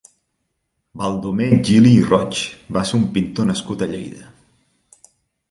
Baldomer 1.01 1.49
Gili 1.67 1.91
i 1.97 2.07
Roig 2.07 2.41
va 2.79 2.83
ser 2.93 2.99
un 3.01 3.05
pintor 3.19 3.49
nascut 3.51 3.85
a 3.85 3.91
Lleida. 3.95 4.27